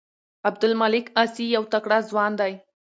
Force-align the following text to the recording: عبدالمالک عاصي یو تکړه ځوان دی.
عبدالمالک 0.49 1.05
عاصي 1.17 1.45
یو 1.55 1.63
تکړه 1.73 1.97
ځوان 2.09 2.31
دی. 2.41 2.53